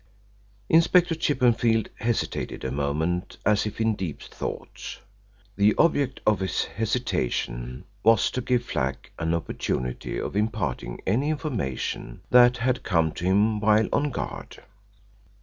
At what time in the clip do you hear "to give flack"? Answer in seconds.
8.31-9.11